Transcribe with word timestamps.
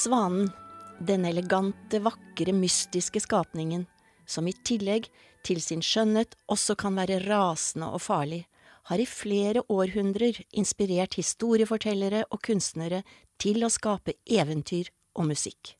Svanen, 0.00 0.50
den 0.98 1.24
elegante, 1.24 1.98
vakre, 2.00 2.52
mystiske 2.52 3.20
skapningen, 3.20 3.82
som 4.26 4.46
i 4.48 4.54
tillegg 4.64 5.10
til 5.44 5.60
sin 5.60 5.82
skjønnhet 5.84 6.38
også 6.48 6.72
kan 6.80 6.96
være 6.96 7.18
rasende 7.26 7.90
og 7.92 8.00
farlig, 8.06 8.46
har 8.88 9.02
i 9.02 9.04
flere 9.04 9.60
århundrer 9.68 10.40
inspirert 10.56 11.18
historiefortellere 11.20 12.22
og 12.30 12.40
kunstnere 12.48 13.02
til 13.36 13.60
å 13.60 13.68
skape 13.68 14.16
eventyr 14.24 14.88
og 15.20 15.28
musikk. 15.34 15.74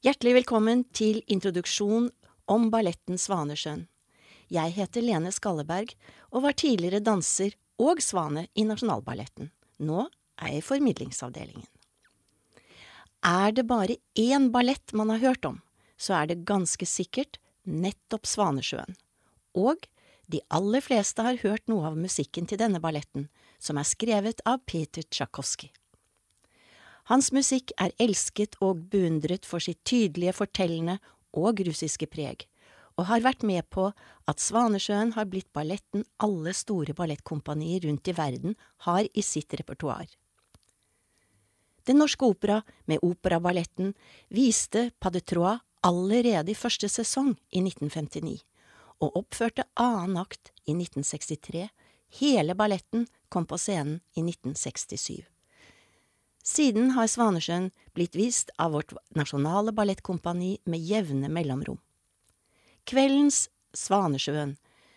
Hjertelig 0.00 0.38
velkommen 0.40 0.86
til 0.96 1.20
introduksjon 1.28 2.08
om 2.48 2.68
balletten 2.72 3.20
Svanesjøen. 3.20 3.90
Jeg 4.48 4.76
heter 4.80 5.04
Lene 5.04 5.36
Skalleberg 5.36 5.92
og 6.32 6.48
var 6.48 6.56
tidligere 6.56 7.04
danser 7.04 7.60
og 7.76 8.00
svane 8.00 8.48
i 8.56 8.64
Nasjonalballetten. 8.64 9.52
Nå 9.84 10.06
er 10.40 10.54
jeg 10.54 10.64
i 10.64 10.68
formidlingsavdelingen. 10.72 11.68
Er 13.26 13.50
det 13.50 13.64
bare 13.66 13.96
én 14.14 14.52
ballett 14.54 14.92
man 14.94 15.10
har 15.10 15.18
hørt 15.18 15.44
om, 15.44 15.58
så 15.98 16.14
er 16.14 16.28
det 16.30 16.44
ganske 16.46 16.86
sikkert 16.86 17.40
nettopp 17.66 18.26
Svanesjøen. 18.26 18.94
Og 19.58 19.88
de 20.30 20.38
aller 20.54 20.84
fleste 20.84 21.24
har 21.26 21.40
hørt 21.42 21.64
noe 21.66 21.88
av 21.88 21.96
musikken 21.98 22.46
til 22.46 22.60
denne 22.60 22.78
balletten, 22.78 23.26
som 23.58 23.80
er 23.80 23.88
skrevet 23.88 24.42
av 24.46 24.60
Peter 24.70 25.02
Tsjajkovskij. 25.02 25.72
Hans 27.10 27.32
musikk 27.34 27.72
er 27.82 27.94
elsket 28.02 28.54
og 28.62 28.84
beundret 28.92 29.46
for 29.46 29.62
sitt 29.62 29.82
tydelige, 29.86 30.34
fortellende 30.34 30.98
og 31.34 31.62
russiske 31.66 32.06
preg, 32.10 32.44
og 32.94 33.08
har 33.10 33.24
vært 33.26 33.42
med 33.46 33.66
på 33.74 33.88
at 34.26 34.42
Svanesjøen 34.42 35.16
har 35.18 35.26
blitt 35.30 35.50
balletten 35.54 36.06
alle 36.22 36.54
store 36.54 36.94
ballettkompanier 36.94 37.88
rundt 37.88 38.06
i 38.06 38.14
verden 38.14 38.54
har 38.86 39.06
i 39.06 39.22
sitt 39.22 39.54
repertoar. 39.58 40.06
Den 41.86 42.00
Norske 42.02 42.26
Opera 42.26 42.62
med 42.84 42.98
Operaballetten 43.02 43.94
viste 44.28 44.90
Pas 44.98 45.12
de 45.12 45.20
Trois 45.20 45.60
allerede 45.86 46.50
i 46.50 46.58
første 46.58 46.88
sesong 46.90 47.36
i 47.54 47.62
1959, 47.62 48.40
og 48.98 49.18
oppførte 49.20 49.68
annen 49.78 50.18
akt 50.18 50.50
i 50.66 50.74
1963. 50.74 51.68
Hele 52.18 52.58
balletten 52.58 53.06
kom 53.28 53.46
på 53.46 53.58
scenen 53.60 54.00
i 54.18 54.24
1967. 54.24 55.22
Siden 56.46 56.92
har 56.94 57.08
Svanesjøen 57.10 57.72
blitt 57.94 58.18
vist 58.18 58.50
av 58.58 58.74
vårt 58.74 58.92
nasjonale 59.18 59.74
ballettkompani 59.74 60.56
med 60.66 60.82
jevne 60.82 61.30
mellomrom. 61.30 61.78
Kveldens 62.86 63.48
Svanesjøen 63.74 64.56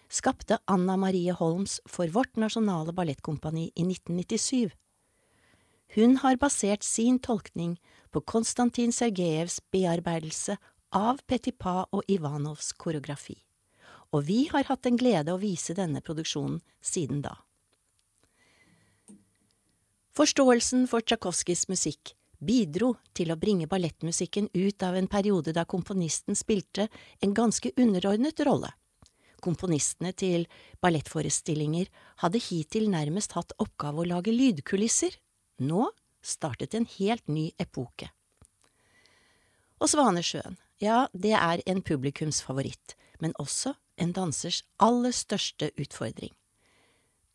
skapte 0.09 0.59
Anna 0.65 0.97
Marie 0.97 1.33
Holms 1.33 1.79
for 1.89 2.09
vårt 2.13 2.37
nasjonale 2.37 2.93
ballettkompani 2.93 3.71
i 3.75 3.85
1997. 3.85 4.69
Hun 5.95 6.17
har 6.21 6.37
basert 6.37 6.83
sin 6.83 7.17
tolkning 7.19 7.79
på 8.13 8.21
Konstantin 8.21 8.93
Sergejevs 8.93 9.59
bearbeidelse 9.73 10.57
av 10.93 11.21
Petipa 11.25 11.83
og 11.89 12.05
Ivanovs 12.09 12.71
koreografi, 12.77 13.37
og 14.13 14.25
vi 14.29 14.43
har 14.51 14.67
hatt 14.69 14.85
en 14.85 14.97
glede 14.97 15.33
å 15.33 15.41
vise 15.41 15.73
denne 15.77 16.01
produksjonen 16.05 16.59
siden 16.81 17.23
da. 17.25 17.35
Forståelsen 20.17 20.85
for 20.91 21.05
Tsjajkovskijs 21.05 21.67
musikk 21.71 22.13
bidro 22.39 22.93
til 23.15 23.31
å 23.31 23.37
bringe 23.39 23.67
ballettmusikken 23.71 24.49
ut 24.53 24.83
av 24.83 24.97
en 24.99 25.07
periode 25.11 25.53
da 25.55 25.65
komponisten 25.69 26.37
spilte 26.37 26.87
en 27.23 27.33
ganske 27.33 27.71
underordnet 27.77 28.39
rolle. 28.47 28.71
Komponistene 29.39 30.11
til 30.13 30.45
ballettforestillinger 30.83 31.87
hadde 32.23 32.41
hittil 32.49 32.89
nærmest 32.91 33.35
hatt 33.37 33.55
oppgave 33.63 34.03
å 34.03 34.09
lage 34.11 34.33
lydkulisser. 34.35 35.15
Nå 35.59 35.89
startet 36.23 36.73
en 36.73 36.87
helt 36.97 37.27
ny 37.27 37.51
epoke. 37.57 38.09
Og 39.79 39.87
Svanesjøen, 39.91 40.57
ja, 40.79 41.07
det 41.13 41.35
er 41.35 41.61
en 41.67 41.81
publikumsfavoritt, 41.83 42.95
men 43.19 43.35
også 43.39 43.75
en 43.99 44.11
dansers 44.15 44.63
aller 44.79 45.15
største 45.15 45.71
utfordring. 45.79 46.31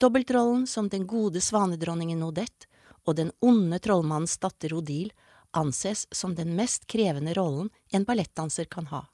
Dobbeltrollen 0.00 0.66
som 0.66 0.88
den 0.92 1.06
gode 1.08 1.40
svanedronningen 1.40 2.22
Odette 2.24 2.68
og 3.04 3.16
den 3.20 3.30
onde 3.44 3.78
trollmannens 3.84 4.36
datter 4.40 4.74
Odile 4.76 5.12
anses 5.54 6.06
som 6.10 6.34
den 6.34 6.56
mest 6.56 6.88
krevende 6.90 7.34
rollen 7.36 7.70
en 7.92 8.04
ballettdanser 8.04 8.68
kan 8.68 8.88
ha. 8.90 9.04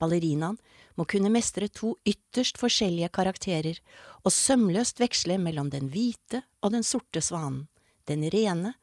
Ballerinaen 0.00 0.56
må 0.96 1.04
kunne 1.04 1.30
mestre 1.32 1.68
to 1.68 1.92
ytterst 2.08 2.58
forskjellige 2.60 3.10
karakterer 3.12 3.78
og 4.24 4.32
sømløst 4.32 5.02
veksle 5.02 5.36
mellom 5.38 5.68
den 5.72 5.90
hvite 5.92 6.42
og 6.64 6.72
den 6.74 6.86
sorte 6.86 7.20
svanen, 7.24 7.66
den 8.10 8.26
rene 8.32 8.74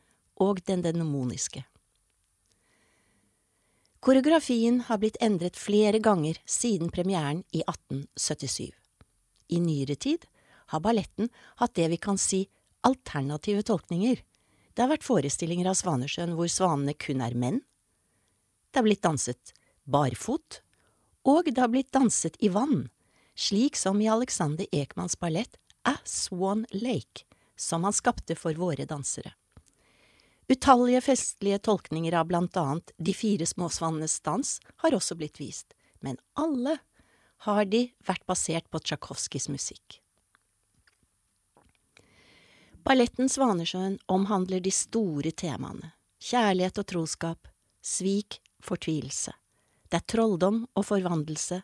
og 0.41 0.63
den 0.65 0.83
demoniske. 0.85 1.65
Koreografien 3.99 4.81
har 4.87 5.01
blitt 5.01 5.17
endret 5.23 5.57
flere 5.59 5.99
ganger 5.99 6.37
siden 6.45 6.91
premieren 6.93 7.41
i 7.51 7.63
1877. 7.65 8.69
I 9.51 9.59
nyere 9.59 9.95
tid 9.95 10.27
har 10.71 10.83
balletten 10.83 11.31
hatt 11.59 11.75
det 11.75 11.89
vi 11.91 11.97
kan 11.97 12.19
si 12.21 12.45
alternative 12.87 13.65
tolkninger. 13.67 14.21
Det 14.73 14.83
har 14.83 14.91
vært 14.91 15.07
forestillinger 15.07 15.71
av 15.71 15.79
Svanesjøen 15.79 16.35
hvor 16.37 16.51
svanene 16.51 16.93
kun 16.93 17.23
er 17.25 17.35
menn. 17.35 17.63
Det 18.69 18.79
har 18.79 18.87
blitt 18.87 19.03
danset 19.03 19.53
barfot, 19.87 20.61
og 21.27 21.49
det 21.49 21.59
har 21.59 21.71
blitt 21.73 21.91
danset 21.95 22.37
i 22.43 22.51
vann, 22.53 22.89
slik 23.35 23.79
som 23.79 23.99
i 24.03 24.11
Alexander 24.11 24.67
Ekmans 24.71 25.17
ballett 25.19 25.57
A 25.87 25.95
Swan 26.05 26.65
Lake, 26.71 27.25
som 27.57 27.83
han 27.83 27.95
skapte 27.95 28.37
for 28.39 28.53
våre 28.53 28.85
dansere. 28.85 29.33
Utallige 30.47 31.01
festlige 31.03 31.59
tolkninger 31.59 32.15
av 32.15 32.29
blant 32.29 32.55
annet 32.57 32.93
De 32.97 33.13
fire 33.13 33.45
småsvannenes 33.45 34.21
dans 34.23 34.53
har 34.83 34.95
også 34.95 35.17
blitt 35.19 35.41
vist, 35.41 35.73
men 35.99 36.15
alle 36.39 36.77
har 37.49 37.65
de 37.65 37.89
vært 38.07 38.25
basert 38.25 38.69
på 38.71 38.79
Tsjajkovskijs 38.79 39.49
musikk. 39.51 39.99
Balletten 42.87 43.27
Svanesjøen 43.27 43.99
omhandler 44.07 44.63
de 44.63 44.71
store 44.71 45.33
temaene 45.35 45.91
kjærlighet 46.23 46.79
og 46.81 46.87
troskap, 46.89 47.47
svik, 47.81 48.39
fortvilelse. 48.63 49.33
Det 49.87 49.99
er 49.99 50.07
trolldom 50.09 50.63
og 50.75 50.85
forvandlelse. 50.87 51.61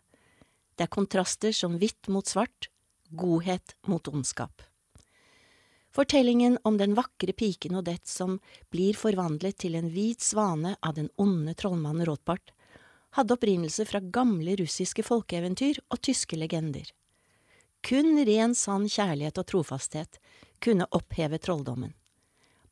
Det 0.77 0.85
er 0.85 0.93
kontraster 0.93 1.55
som 1.55 1.77
hvitt 1.81 2.09
mot 2.13 2.27
svart, 2.27 2.69
godhet 3.09 3.75
mot 3.89 4.07
ondskap. 4.07 4.61
Fortellingen 5.93 6.57
om 6.63 6.77
den 6.77 6.95
vakre 6.97 7.35
piken 7.37 7.75
Odette 7.77 8.09
som 8.09 8.39
blir 8.73 8.97
forvandlet 8.97 9.59
til 9.61 9.75
en 9.77 9.91
hvit 9.93 10.25
svane 10.25 10.73
av 10.81 10.95
den 10.97 11.11
onde 11.21 11.53
trollmannen 11.53 12.07
Rothbart, 12.09 12.49
hadde 13.13 13.35
opprinnelse 13.35 13.85
fra 13.85 14.01
gamle 14.01 14.55
russiske 14.57 15.05
folkeeventyr 15.05 15.83
og 15.93 16.01
tyske 16.01 16.39
legender. 16.39 16.87
Kun 17.85 18.17
ren 18.25 18.55
sann 18.57 18.87
kjærlighet 18.89 19.37
og 19.37 19.45
trofasthet 19.51 20.17
kunne 20.63 20.87
oppheve 20.97 21.37
trolldommen. 21.37 21.93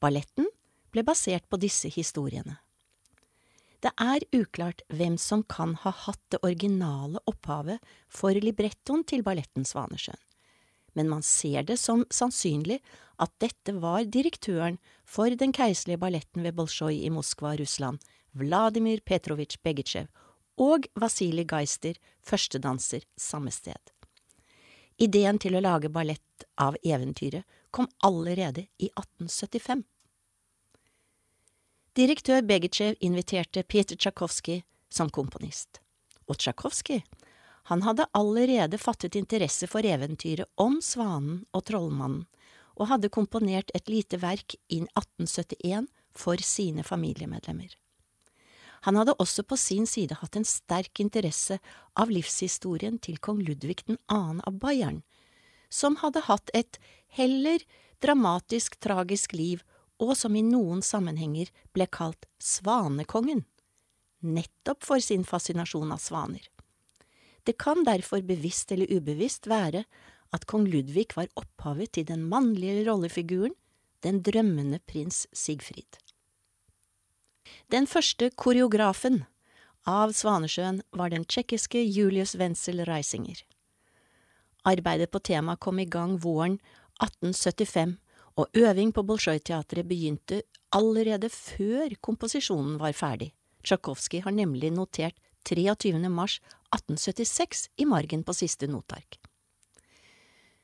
Balletten 0.01 0.47
ble 0.91 1.03
basert 1.05 1.45
på 1.49 1.59
disse 1.61 1.91
historiene. 1.93 2.57
Det 3.81 3.91
er 4.01 4.25
uklart 4.33 4.81
hvem 4.93 5.17
som 5.21 5.43
kan 5.49 5.73
ha 5.83 5.93
hatt 6.05 6.21
det 6.33 6.41
originale 6.45 7.21
opphavet 7.29 7.81
for 8.09 8.33
librettoen 8.33 9.05
til 9.09 9.23
balletten 9.25 9.65
Svanesjøen, 9.65 10.21
men 10.93 11.09
man 11.09 11.23
ser 11.23 11.63
det 11.67 11.77
som 11.79 12.03
sannsynlig 12.11 12.79
at 13.21 13.33
dette 13.43 13.75
var 13.79 14.07
direktøren 14.09 14.79
for 15.05 15.29
den 15.37 15.53
keiserlige 15.55 16.01
balletten 16.01 16.43
ved 16.43 16.57
Bolsjoj 16.57 16.95
i 16.95 17.11
Moskva, 17.13 17.53
Russland, 17.59 18.01
Vladimir 18.33 19.01
Petrovitsj 19.05 19.61
Begitsjev, 19.63 20.07
og 20.57 20.87
Vasilij 20.99 21.47
Geister, 21.49 21.97
førstedanser, 22.21 23.05
samme 23.17 23.51
sted. 23.51 23.79
Ideen 25.01 25.39
til 25.41 25.55
å 25.57 25.63
lage 25.63 25.89
ballett 25.89 26.45
av 26.61 26.77
eventyret 26.83 27.47
kom 27.71 27.87
allerede 28.05 28.67
i 28.77 28.91
1875. 28.91 29.83
Direktør 31.97 32.43
Begitsjev 32.47 32.99
inviterte 33.01 33.63
Peter 33.63 33.97
Tsjajkovskij 33.97 34.61
som 34.91 35.09
komponist, 35.09 35.81
og 36.27 36.37
Tsjajkovskij, 36.37 37.01
han 37.71 37.81
hadde 37.81 38.05
allerede 38.11 38.75
fattet 38.77 39.15
interesse 39.15 39.67
for 39.67 39.85
eventyret 39.87 40.49
om 40.59 40.81
Svanen 40.83 41.45
og 41.55 41.61
Trollmannen, 41.69 42.25
og 42.75 42.89
hadde 42.89 43.07
komponert 43.07 43.71
et 43.77 43.87
lite 43.87 44.17
verk 44.19 44.57
i 44.67 44.81
1871 44.81 45.87
for 46.11 46.43
sine 46.43 46.83
familiemedlemmer. 46.83 47.71
Han 48.83 48.99
hadde 48.99 49.15
også 49.23 49.47
på 49.47 49.55
sin 49.55 49.87
side 49.87 50.17
hatt 50.19 50.35
en 50.35 50.47
sterk 50.51 50.99
interesse 50.99 51.61
av 51.95 52.11
livshistorien 52.11 52.99
til 52.99 53.21
kong 53.23 53.39
Ludvig 53.47 53.85
2. 53.85 53.95
av 54.11 54.59
Bayern, 54.59 54.99
som 55.71 55.95
hadde 56.03 56.27
hatt 56.27 56.51
et 56.51 56.75
heller 57.15 57.63
dramatisk, 58.03 58.81
tragisk 58.83 59.31
liv, 59.31 59.63
og 59.95 60.17
som 60.19 60.35
i 60.35 60.43
noen 60.43 60.83
sammenhenger 60.83 61.55
ble 61.71 61.87
kalt 61.87 62.27
Svanekongen, 62.35 63.45
nettopp 64.19 64.83
for 64.83 64.99
sin 64.99 65.23
fascinasjon 65.23 65.95
av 65.95 66.03
svaner. 66.03 66.51
Det 67.45 67.57
kan 67.57 67.85
derfor 67.85 68.21
bevisst 68.21 68.71
eller 68.71 68.91
ubevisst 68.91 69.49
være 69.49 69.83
at 70.31 70.45
kong 70.47 70.67
Ludvig 70.69 71.09
var 71.15 71.27
opphavet 71.35 71.91
til 71.97 72.07
den 72.07 72.23
mannlige 72.29 72.85
rollefiguren, 72.89 73.55
den 74.03 74.21
drømmende 74.23 74.79
prins 74.87 75.27
Sigfrid. 75.33 75.97
Den 77.71 77.87
første 77.87 78.29
koreografen 78.35 79.23
av 79.87 80.13
Svanesjøen 80.13 80.81
var 80.93 81.09
den 81.09 81.25
tsjekkiske 81.25 81.81
Julius 81.81 82.35
Wenzel 82.37 82.83
Reisinger. 82.85 83.41
Arbeidet 84.63 85.09
på 85.11 85.19
temaet 85.19 85.59
kom 85.59 85.79
i 85.81 85.89
gang 85.89 86.19
våren 86.21 86.59
1875, 87.01 87.97
og 88.39 88.47
øving 88.55 88.93
på 88.95 89.03
Bolsjoj-teatret 89.03 89.87
begynte 89.89 90.43
allerede 90.71 91.29
før 91.29 91.91
komposisjonen 91.99 92.77
var 92.79 92.93
ferdig. 92.95 93.33
Tsjajkovskij 93.65 94.21
har 94.23 94.31
nemlig 94.31 94.71
notert 94.71 95.17
23. 95.45 96.09
mars 96.09 96.39
1876 96.75 97.69
i 97.77 97.85
margen 97.85 98.23
på 98.23 98.33
siste 98.33 98.67
notark. 98.67 99.19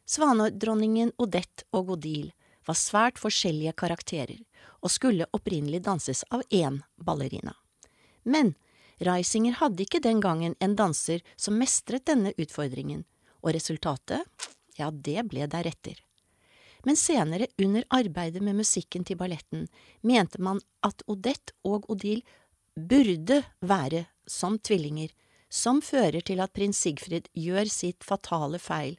Svanedronningen 0.07 1.11
Odette 1.19 1.67
og 1.75 1.91
Odile 1.97 2.31
var 2.67 2.79
svært 2.79 3.19
forskjellige 3.19 3.75
karakterer 3.79 4.39
og 4.81 4.91
skulle 4.91 5.27
opprinnelig 5.35 5.81
danses 5.83 6.23
av 6.31 6.43
én 6.51 6.81
ballerina. 6.95 7.55
Men 8.23 8.55
Reisinger 9.03 9.59
hadde 9.59 9.83
ikke 9.83 10.01
den 10.01 10.21
gangen 10.23 10.55
en 10.59 10.75
danser 10.75 11.21
som 11.35 11.59
mestret 11.59 12.07
denne 12.09 12.33
utfordringen, 12.37 13.03
og 13.45 13.53
resultatet, 13.53 14.25
ja, 14.77 14.89
det 14.91 15.21
ble 15.29 15.45
deretter. 15.47 15.99
Men 16.85 16.97
senere, 16.97 17.47
under 17.61 17.85
arbeidet 17.93 18.41
med 18.41 18.57
musikken 18.57 19.05
til 19.05 19.19
balletten, 19.19 19.67
mente 20.01 20.41
man 20.41 20.61
at 20.85 21.03
Odette 21.07 21.53
og 21.67 21.85
Odile 21.91 22.25
burde 22.77 23.41
være 23.61 24.05
som 24.29 24.57
tvillinger, 24.59 25.11
som 25.49 25.81
fører 25.81 26.21
til 26.25 26.41
at 26.43 26.53
prins 26.53 26.79
Sigfrid 26.83 27.29
gjør 27.33 27.69
sitt 27.71 28.03
fatale 28.03 28.59
feil 28.59 28.97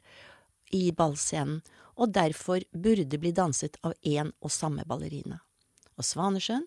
i 0.73 0.89
ballscenen, 0.91 1.61
og 1.99 2.13
derfor 2.15 2.63
burde 2.71 3.19
bli 3.19 3.31
danset 3.35 3.75
av 3.83 3.93
én 4.07 4.31
og 4.39 4.51
samme 4.53 4.85
ballerina. 4.87 5.41
Og 5.99 6.05
Svanesjøen, 6.07 6.63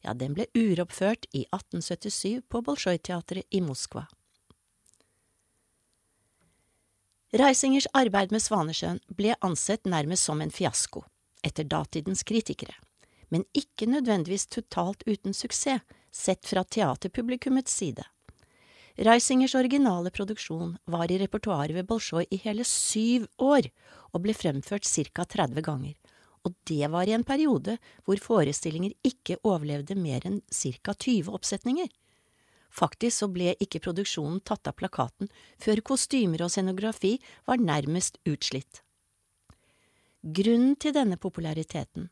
ja, 0.00 0.14
den 0.16 0.32
ble 0.32 0.46
uroppført 0.56 1.26
i 1.36 1.44
1877 1.52 2.40
på 2.48 2.62
Bolsjoj-teatret 2.64 3.44
i 3.52 3.60
Moskva. 3.60 4.06
Reisingers 7.36 7.86
arbeid 7.94 8.32
med 8.34 8.42
Svanesjøen 8.42 9.02
ble 9.14 9.36
ansett 9.44 9.84
nærmest 9.86 10.26
som 10.26 10.40
en 10.40 10.50
fiasko, 10.50 11.04
etter 11.46 11.68
datidens 11.68 12.24
kritikere, 12.26 12.74
men 13.28 13.44
ikke 13.54 13.86
nødvendigvis 13.86 14.48
totalt 14.50 15.04
uten 15.06 15.36
suksess, 15.36 15.84
sett 16.10 16.42
fra 16.42 16.64
teaterpublikummets 16.64 17.70
side. 17.70 18.02
Reisingers 18.98 19.54
originale 19.54 20.10
produksjon 20.10 20.74
var 20.90 21.10
i 21.10 21.18
repertoaret 21.20 21.74
ved 21.76 21.86
Bolsjoj 21.86 22.26
i 22.30 22.40
hele 22.42 22.64
syv 22.66 23.28
år, 23.38 23.70
og 24.12 24.24
ble 24.24 24.34
fremført 24.34 24.88
ca 24.88 25.24
30 25.24 25.62
ganger, 25.62 25.94
og 26.44 26.54
det 26.66 26.90
var 26.90 27.06
i 27.08 27.14
en 27.14 27.24
periode 27.24 27.78
hvor 28.04 28.20
forestillinger 28.20 28.96
ikke 29.06 29.38
overlevde 29.44 29.94
mer 29.94 30.26
enn 30.26 30.40
ca 30.50 30.94
20 30.94 31.30
oppsetninger. 31.30 31.88
Faktisk 32.70 33.22
så 33.22 33.28
ble 33.30 33.56
ikke 33.62 33.82
produksjonen 33.82 34.40
tatt 34.46 34.68
av 34.70 34.76
plakaten 34.78 35.30
før 35.58 35.82
kostymer 35.82 36.44
og 36.46 36.52
scenografi 36.54 37.16
var 37.46 37.62
nærmest 37.62 38.20
utslitt. 38.30 38.82
Grunnen 40.20 40.76
til 40.76 40.94
denne 40.94 41.16
populariteten 41.16 42.10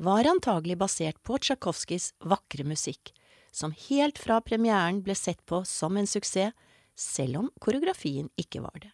var 0.00 0.26
antagelig 0.26 0.78
basert 0.80 1.18
på 1.22 1.36
Tsjajkovskijs 1.36 2.14
vakre 2.24 2.64
musikk, 2.64 3.12
som 3.50 3.74
helt 3.88 4.18
fra 4.18 4.40
premieren 4.40 5.02
ble 5.02 5.14
sett 5.14 5.44
på 5.46 5.64
som 5.64 5.96
en 5.96 6.06
suksess, 6.06 6.54
selv 6.94 7.38
om 7.38 7.50
koreografien 7.60 8.28
ikke 8.36 8.60
var 8.60 8.76
det. 8.82 8.90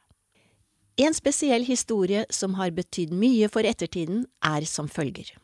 En 0.97 1.15
spesiell 1.15 1.65
historie 1.69 2.25
som 2.31 2.55
har 2.57 2.71
betydd 2.73 3.13
mye 3.13 3.51
for 3.53 3.67
ettertiden, 3.69 4.25
er 4.41 4.65
som 4.65 4.89
følger. 4.89 5.35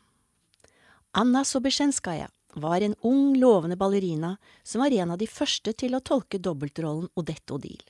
Anna 1.13 1.43
Sobesjenskaja 1.45 2.29
var 2.55 2.81
en 2.81 2.95
ung, 3.05 3.35
lovende 3.37 3.77
ballerina 3.77 4.37
som 4.63 4.81
var 4.81 4.93
en 4.93 5.11
av 5.13 5.19
de 5.21 5.27
første 5.29 5.73
til 5.77 5.93
å 5.93 6.01
tolke 6.01 6.39
dobbeltrollen 6.41 7.11
Odette 7.13 7.53
Odile. 7.53 7.85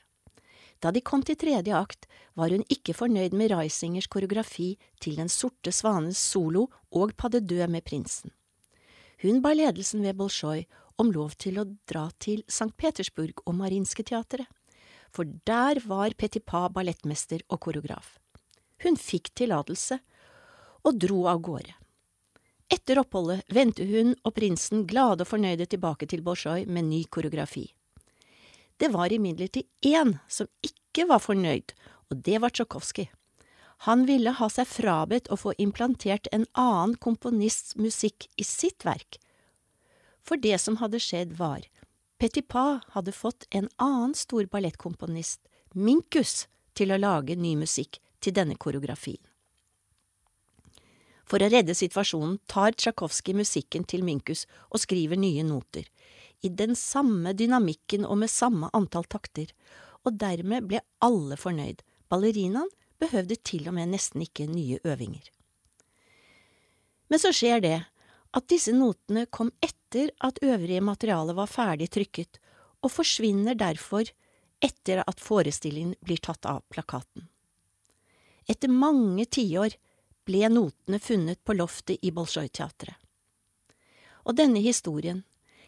Da 0.84 0.92
de 0.92 1.00
kom 1.00 1.24
til 1.24 1.38
tredje 1.40 1.72
akt, 1.72 2.10
var 2.36 2.52
hun 2.52 2.66
ikke 2.68 2.96
fornøyd 2.98 3.36
med 3.40 3.54
Reisingers 3.54 4.10
koreografi 4.12 4.74
til 5.00 5.16
Den 5.16 5.32
sorte 5.32 5.72
svanes 5.72 6.20
solo 6.20 6.68
og 6.92 7.16
pas 7.16 7.32
deux 7.32 7.68
med 7.72 7.86
prinsen. 7.88 8.32
Hun 9.24 9.40
ba 9.40 9.54
ledelsen 9.56 10.04
ved 10.04 10.20
Bolsjoj 10.20 10.66
om 10.98 11.12
lov 11.12 11.38
til 11.42 11.60
å 11.60 11.70
dra 11.90 12.10
til 12.20 12.44
St. 12.48 12.74
Petersburg 12.78 13.42
og 13.46 13.58
Marinske 13.60 14.06
teatret 14.06 14.50
for 15.14 15.30
der 15.46 15.82
var 15.86 16.16
Petipa 16.18 16.68
ballettmester 16.74 17.44
og 17.54 17.62
koreograf. 17.68 18.18
Hun 18.84 18.98
fikk 18.98 19.32
tillatelse 19.38 20.00
og 20.84 21.00
dro 21.00 21.24
av 21.30 21.42
gårde. 21.46 21.76
Etter 22.74 22.98
oppholdet 22.98 23.46
vendte 23.54 23.86
hun 23.86 24.16
og 24.24 24.34
prinsen 24.34 24.88
glade 24.90 25.24
og 25.24 25.30
fornøyde 25.30 25.68
tilbake 25.70 26.08
til 26.10 26.24
Bolsjoj 26.26 26.66
med 26.66 26.90
ny 26.90 27.04
koreografi. 27.06 27.68
Det 28.82 28.90
var 28.92 29.14
imidlertid 29.14 29.70
én 29.86 30.18
som 30.28 30.50
ikke 30.66 31.06
var 31.12 31.22
fornøyd, 31.22 31.76
og 32.10 32.24
det 32.26 32.40
var 32.42 32.50
Tsjokowskij. 32.50 33.12
Han 33.86 34.08
ville 34.08 34.34
ha 34.40 34.48
seg 34.50 34.68
frabedt 34.68 35.30
å 35.30 35.38
få 35.38 35.54
implantert 35.62 36.28
en 36.34 36.48
annen 36.58 36.96
komponists 36.98 37.76
musikk 37.78 38.26
i 38.40 38.46
sitt 38.48 38.88
verk. 38.88 39.20
For 40.24 40.40
det 40.40 40.58
som 40.64 40.80
hadde 40.80 41.02
skjedd, 41.04 41.36
var 41.38 41.68
Petipa 42.18 42.80
hadde 42.94 43.12
fått 43.12 43.48
en 43.52 43.68
annen 43.82 44.14
stor 44.16 44.48
ballettkomponist, 44.48 45.42
Minkus, 45.74 46.48
til 46.78 46.94
å 46.94 47.00
lage 47.02 47.36
ny 47.36 47.56
musikk 47.60 48.00
til 48.24 48.36
denne 48.38 48.56
koreografien. 48.56 49.20
For 51.28 51.42
å 51.44 51.50
redde 51.50 51.76
situasjonen 51.76 52.38
tar 52.52 52.76
Tsjajkovskij 52.78 53.36
musikken 53.38 53.86
til 53.90 54.04
Minkus 54.06 54.46
og 54.70 54.84
skriver 54.84 55.20
nye 55.20 55.44
noter, 55.48 55.88
i 56.44 56.50
den 56.52 56.76
samme 56.76 57.34
dynamikken 57.34 58.06
og 58.06 58.20
med 58.24 58.32
samme 58.32 58.70
antall 58.76 59.08
takter, 59.10 59.52
og 60.04 60.20
dermed 60.20 60.68
ble 60.68 60.82
alle 61.04 61.38
fornøyd, 61.40 61.82
ballerinaen 62.12 62.72
behøvde 63.02 63.40
til 63.44 63.68
og 63.72 63.78
med 63.78 63.94
nesten 63.94 64.24
ikke 64.24 64.48
nye 64.52 64.80
øvinger. 64.84 65.24
Men 67.10 67.22
så 67.22 67.32
skjer 67.36 67.64
det 67.64 67.78
at 68.34 68.50
disse 68.50 68.74
notene 68.74 69.26
kom 69.30 69.52
etter 69.62 70.12
at 70.26 70.42
øvrige 70.42 70.82
materiale 70.82 71.36
var 71.38 71.52
ferdig 71.52 71.90
trykket, 71.94 72.40
og 72.84 72.92
forsvinner 72.92 73.56
derfor 73.56 74.10
etter 74.64 75.04
at 75.06 75.22
forestillingen 75.22 75.96
blir 76.02 76.22
tatt 76.24 76.46
av 76.50 76.64
plakaten. 76.72 77.28
Etter 78.50 78.72
mange 78.72 79.26
tiår 79.26 79.76
ble 80.28 80.50
notene 80.52 81.00
funnet 81.00 81.40
på 81.44 81.56
loftet 81.56 82.02
i 82.04 82.12
Bolsjoj-teatret. 82.16 82.96
Og 84.24 84.36
denne 84.40 84.62
historien, 84.64 85.24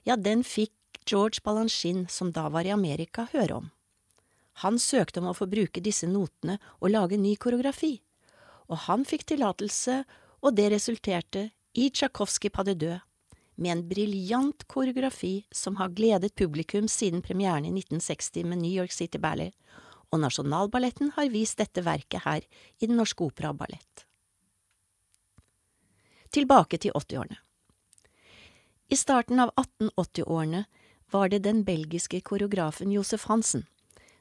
ja, 0.08 0.16
den 0.16 0.44
fikk 0.48 0.74
George 1.06 1.44
Balanchine, 1.44 2.08
som 2.10 2.32
da 2.32 2.48
var 2.50 2.66
i 2.66 2.74
Amerika, 2.74 3.28
høre 3.34 3.60
om. 3.62 3.72
Han 4.64 4.80
søkte 4.80 5.20
om 5.20 5.28
å 5.30 5.36
få 5.36 5.48
bruke 5.52 5.84
disse 5.84 6.08
notene 6.08 6.58
og 6.80 6.94
lage 6.94 7.20
ny 7.20 7.36
koreografi, 7.36 7.98
og 8.72 8.88
han 8.88 9.04
fikk 9.06 9.28
tillatelse, 9.30 10.04
og 10.42 10.56
det 10.56 10.70
resulterte 10.72 11.50
i 11.76 11.90
Tsjajkovskij 11.90 12.50
pas 12.50 12.66
de 12.66 12.74
deux, 12.74 13.00
med 13.56 13.72
en 13.72 13.88
briljant 13.88 14.64
koreografi 14.68 15.46
som 15.52 15.76
har 15.76 15.90
gledet 15.90 16.36
publikum 16.36 16.88
siden 16.88 17.22
premieren 17.22 17.66
i 17.66 17.72
1960 17.72 18.44
med 18.44 18.58
New 18.58 18.72
York 18.72 18.92
City 18.92 19.18
Ballet, 19.18 19.54
og 20.12 20.20
Nasjonalballetten 20.20 21.12
har 21.18 21.32
vist 21.34 21.58
dette 21.60 21.84
verket 21.84 22.24
her 22.24 22.46
i 22.80 22.88
Den 22.88 22.96
Norske 22.96 23.24
Opera 23.24 23.52
og 23.52 23.60
Ballett. 23.60 24.06
Tilbake 26.32 26.78
til 26.78 26.96
80-årene. 26.96 27.38
I 28.88 28.96
starten 28.96 29.40
av 29.40 29.52
1880-årene 29.60 30.64
var 31.12 31.30
det 31.30 31.44
den 31.44 31.64
belgiske 31.68 32.22
koreografen 32.22 32.92
Josef 32.92 33.28
Hansen 33.28 33.66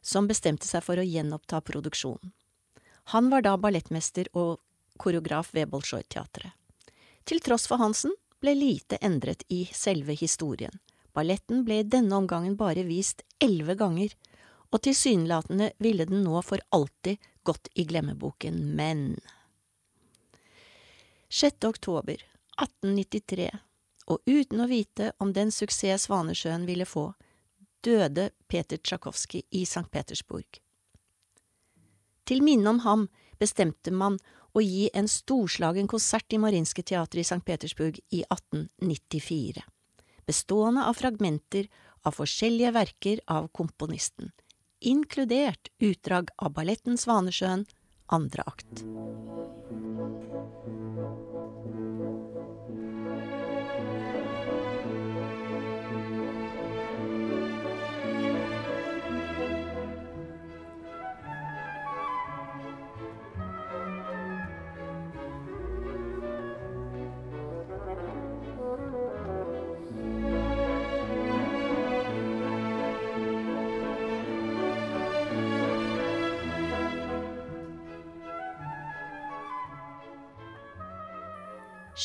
som 0.03 0.27
bestemte 0.29 0.67
seg 0.67 0.83
for 0.83 0.99
å 0.99 1.07
gjenoppta 1.07 1.63
produksjonen. 1.63 2.35
Han 3.15 3.31
var 3.31 3.45
da 3.47 3.55
ballettmester 3.61 4.29
og 4.33 4.59
koreograf 4.99 5.55
ved 5.55 5.71
Bolsjoj-teatret. 5.71 6.53
Til 7.25 7.41
tross 7.41 7.65
for 7.69 7.81
Hansen 7.81 8.13
ble 8.43 8.53
lite 8.59 8.99
endret 9.01 9.47
i 9.49 9.65
selve 9.73 10.13
historien. 10.19 10.75
Balletten 11.15 11.63
ble 11.65 11.81
i 11.81 11.87
denne 11.89 12.17
omgangen 12.19 12.57
bare 12.59 12.85
vist 12.85 13.23
elleve 13.41 13.77
ganger, 13.81 14.13
og 14.75 14.83
tilsynelatende 14.85 15.71
ville 15.79 16.05
den 16.11 16.25
nå 16.27 16.43
for 16.43 16.61
alltid 16.75 17.23
gått 17.47 17.71
i 17.75 17.87
glemmeboken, 17.89 18.59
men… 18.77 19.15
6. 21.29 21.65
oktober 21.65 22.19
1893, 22.61 23.49
og 24.07 24.21
uten 24.27 24.61
å 24.61 24.69
vite 24.69 25.13
om 25.19 25.33
den 25.33 25.51
suksess 25.55 26.09
Svanesjøen 26.09 26.67
ville 26.69 26.87
få, 26.87 27.09
døde 27.85 28.31
Peter 28.49 28.77
Tsjajkovskij 28.77 29.47
i 29.51 29.65
St. 29.65 29.89
Petersburg. 29.91 30.61
Til 32.25 32.45
minne 32.45 32.71
om 32.71 32.83
ham 32.85 33.09
bestemte 33.41 33.93
man 33.93 34.19
å 34.55 34.63
gi 34.63 34.89
en 34.95 35.09
storslagen 35.11 35.89
konsert 35.91 36.33
i 36.33 36.39
Marinske 36.39 36.85
teatret 36.87 37.25
i 37.25 37.27
St. 37.27 37.43
Petersburg 37.47 37.99
i 38.15 38.23
1894, 38.29 39.65
bestående 40.27 40.87
av 40.87 40.99
fragmenter 40.99 41.69
av 42.07 42.15
forskjellige 42.19 42.75
verker 42.77 43.23
av 43.27 43.51
komponisten, 43.57 44.31
inkludert 44.81 45.73
utdrag 45.83 46.31
av 46.39 46.55
balletten 46.55 47.01
Svanesjøen, 47.01 47.67
andre 48.15 48.47
akt. 48.47 48.85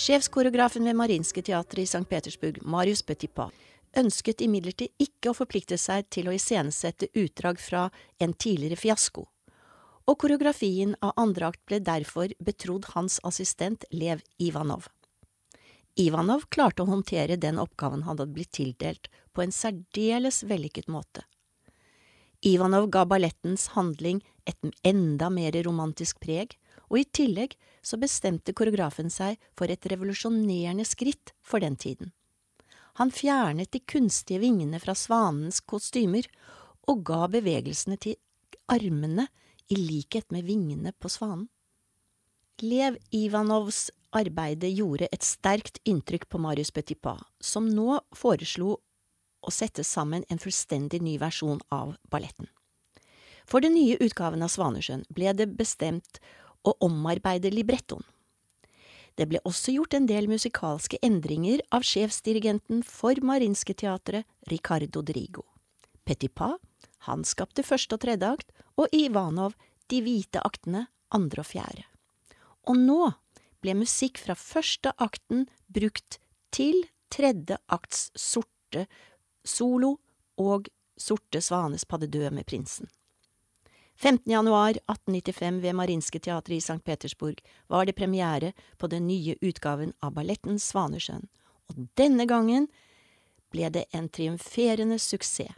Sjefskoreografen 0.09 0.87
ved 0.89 0.95
Marinske 0.97 1.43
teatret 1.45 1.83
i 1.83 1.85
St. 1.85 2.07
Petersburg, 2.09 2.55
Marius 2.65 3.03
Petipa, 3.05 3.51
ønsket 4.01 4.39
imidlertid 4.41 4.89
ikke 4.97 5.29
å 5.29 5.35
forplikte 5.37 5.77
seg 5.77 6.07
til 6.09 6.25
å 6.25 6.33
iscenesette 6.33 7.11
utdrag 7.13 7.59
fra 7.61 7.83
en 8.17 8.33
tidligere 8.33 8.79
fiasko, 8.81 9.27
og 10.09 10.17
koreografien 10.23 10.95
av 11.05 11.13
andre 11.21 11.51
akt 11.51 11.61
ble 11.69 11.77
derfor 11.85 12.33
betrodd 12.41 12.89
hans 12.95 13.19
assistent 13.29 13.85
Lev 13.93 14.25
Ivanov. 14.41 14.87
Ivanov 15.93 16.47
klarte 16.49 16.81
å 16.81 16.89
håndtere 16.89 17.37
den 17.37 17.61
oppgaven 17.61 18.01
han 18.07 18.17
hadde 18.17 18.31
blitt 18.33 18.55
tildelt, 18.57 19.11
på 19.29 19.45
en 19.45 19.53
særdeles 19.53 20.41
vellykket 20.41 20.89
måte. 20.89 21.27
Ivanov 22.41 22.89
ga 22.89 23.05
ballettens 23.05 23.75
handling 23.77 24.25
et 24.49 24.73
enda 24.81 25.29
mer 25.29 25.53
romantisk 25.69 26.17
preg, 26.25 26.57
og 26.89 26.99
i 27.01 27.05
tillegg 27.05 27.55
så 27.85 27.99
bestemte 28.01 28.53
koreografen 28.57 29.11
seg 29.13 29.37
for 29.57 29.71
et 29.71 29.85
revolusjonerende 29.91 30.85
skritt 30.87 31.33
for 31.41 31.63
den 31.63 31.77
tiden. 31.79 32.11
Han 32.99 33.13
fjernet 33.15 33.71
de 33.71 33.79
kunstige 33.79 34.41
vingene 34.41 34.81
fra 34.83 34.95
svanens 34.97 35.61
kostymer 35.61 36.27
og 36.89 37.05
ga 37.07 37.27
bevegelsene 37.31 37.95
til 38.01 38.17
armene 38.69 39.29
i 39.69 39.77
likhet 39.77 40.31
med 40.33 40.47
vingene 40.49 40.91
på 40.99 41.11
svanen. 41.11 41.47
Lev 42.59 42.97
Ivanovs 43.15 43.87
arbeidet 44.11 44.73
gjorde 44.75 45.07
et 45.13 45.23
sterkt 45.23 45.79
inntrykk 45.87 46.25
på 46.27 46.41
Marius 46.43 46.73
Petipa, 46.75 47.15
som 47.39 47.69
nå 47.69 48.01
foreslo 48.11 48.79
å 49.39 49.53
sette 49.53 49.85
sammen 49.87 50.25
en 50.27 50.41
fullstendig 50.41 50.99
ny 51.05 51.15
versjon 51.21 51.61
av 51.71 51.95
balletten. 52.11 52.49
For 53.47 53.63
den 53.63 53.77
nye 53.77 53.97
utgaven 54.03 54.43
av 54.45 54.51
Svanesjøen 54.51 55.05
ble 55.13 55.31
det 55.33 55.47
bestemt 55.57 56.19
å 56.69 56.77
omarbeide 56.85 57.51
librettoen. 57.53 58.05
Det 59.17 59.27
ble 59.27 59.41
også 59.43 59.73
gjort 59.75 59.97
en 59.97 60.07
del 60.07 60.29
musikalske 60.31 60.99
endringer 61.03 61.59
av 61.75 61.83
sjefsdirigenten 61.83 62.85
for 62.87 63.19
Marinske 63.25 63.75
teatret, 63.75 64.23
Ricardo 64.47 65.03
Drigo. 65.03 65.43
Petipa, 66.07 66.53
han 67.09 67.25
skapte 67.27 67.65
første 67.67 67.97
og 67.97 68.05
tredje 68.05 68.29
akt, 68.37 68.53
og 68.79 68.87
Ivanov 68.95 69.57
de 69.91 69.99
hvite 70.05 70.39
aktene, 70.45 70.85
andre 71.11 71.43
og 71.43 71.49
fjerde. 71.49 71.83
Og 72.69 72.79
nå 72.79 73.01
ble 73.59 73.75
musikk 73.81 74.21
fra 74.21 74.37
første 74.39 74.93
akten 75.03 75.47
brukt 75.67 76.21
til 76.55 76.85
tredje 77.11 77.57
akts 77.67 78.09
sorte 78.15 78.85
solo 79.43 79.97
og 80.39 80.69
Sorte 80.99 81.39
svanes 81.39 81.85
padde 81.87 82.09
død 82.11 82.33
med 82.35 82.43
prinsen. 82.43 82.89
15. 84.01 84.31
januar 84.31 84.69
1895 84.69 85.59
ved 85.61 85.75
Marinske 85.75 86.19
teatret 86.19 86.55
i 86.55 86.57
St. 86.57 86.83
Petersburg 86.83 87.41
var 87.67 87.85
det 87.85 87.97
premiere 87.97 88.53
på 88.77 88.87
den 88.87 89.07
nye 89.07 89.35
utgaven 89.41 89.91
av 89.99 90.13
balletten 90.15 90.55
Svanesjøen, 90.55 91.25
og 91.67 91.81
denne 91.99 92.23
gangen 92.23 92.69
ble 93.51 93.67
det 93.75 93.83
en 93.91 94.07
triumferende 94.07 94.95
suksess, 95.03 95.51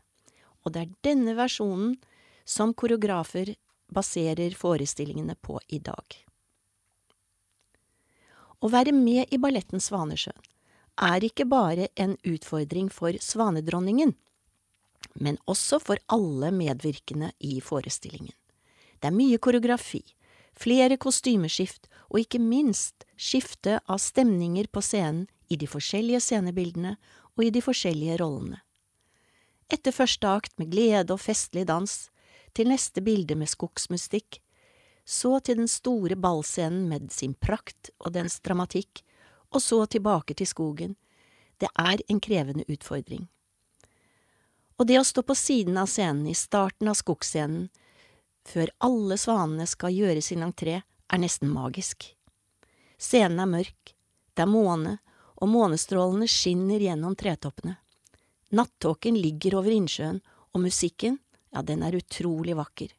og 0.66 0.74
det 0.74 0.82
er 0.82 0.96
denne 1.06 1.36
versjonen 1.38 2.00
som 2.42 2.74
koreografer 2.74 3.54
baserer 3.94 4.58
forestillingene 4.58 5.38
på 5.38 5.60
i 5.70 5.78
dag. 5.78 6.18
Å 8.58 8.74
være 8.74 8.98
med 8.98 9.30
i 9.30 9.38
balletten 9.38 9.78
Svanesjøen 9.78 10.50
er 10.98 11.30
ikke 11.30 11.46
bare 11.46 11.92
en 11.94 12.18
utfordring 12.26 12.90
for 12.90 13.14
svanedronningen, 13.22 14.18
men 15.16 15.38
også 15.50 15.80
for 15.82 16.02
alle 16.08 16.52
medvirkende 16.56 17.32
i 17.40 17.60
forestillingen. 17.62 18.34
Det 19.02 19.10
er 19.10 19.18
mye 19.18 19.40
koreografi, 19.42 20.04
flere 20.58 20.98
kostymeskift 21.02 21.88
og 22.10 22.22
ikke 22.22 22.42
minst 22.44 23.06
skifte 23.18 23.80
av 23.88 24.02
stemninger 24.02 24.70
på 24.72 24.84
scenen 24.86 25.26
i 25.52 25.58
de 25.60 25.68
forskjellige 25.68 26.22
scenebildene 26.28 26.96
og 27.38 27.46
i 27.48 27.52
de 27.54 27.64
forskjellige 27.64 28.20
rollene. 28.22 28.62
Etter 29.72 29.96
første 29.96 30.28
akt 30.28 30.58
med 30.60 30.72
glede 30.74 31.16
og 31.16 31.22
festlig 31.24 31.66
dans, 31.70 32.10
til 32.52 32.68
neste 32.68 33.00
bilde 33.04 33.38
med 33.40 33.48
skogsmystikk, 33.48 34.42
så 35.08 35.40
til 35.40 35.62
den 35.62 35.70
store 35.72 36.18
ballscenen 36.20 36.90
med 36.90 37.12
sin 37.16 37.34
prakt 37.34 37.90
og 38.00 38.14
dens 38.16 38.40
dramatikk, 38.44 39.02
og 39.52 39.64
så 39.64 39.86
tilbake 39.86 40.36
til 40.36 40.48
skogen. 40.48 40.96
Det 41.60 41.70
er 41.80 42.04
en 42.10 42.20
krevende 42.20 42.66
utfordring. 42.72 43.28
Og 44.82 44.88
det 44.90 44.98
å 44.98 45.06
stå 45.06 45.22
på 45.22 45.36
siden 45.38 45.78
av 45.78 45.90
scenen 45.92 46.26
i 46.32 46.34
starten 46.38 46.90
av 46.90 46.98
skogsscenen, 46.98 47.68
før 48.50 48.72
alle 48.82 49.20
svanene 49.22 49.68
skal 49.70 49.94
gjøre 49.94 50.24
sin 50.26 50.42
entré, 50.42 50.80
er 50.82 51.22
nesten 51.22 51.52
magisk. 51.54 52.08
Scenen 52.98 53.44
er 53.44 53.52
mørk, 53.52 53.94
det 54.34 54.42
er 54.42 54.50
måne, 54.50 54.96
og 55.38 55.52
månestrålene 55.54 56.26
skinner 56.30 56.82
gjennom 56.82 57.14
tretoppene. 57.18 57.76
Nattåken 58.58 59.20
ligger 59.22 59.60
over 59.62 59.76
innsjøen, 59.76 60.18
og 60.52 60.66
musikken, 60.66 61.20
ja, 61.54 61.62
den 61.62 61.86
er 61.86 61.96
utrolig 61.96 62.58
vakker. 62.58 62.90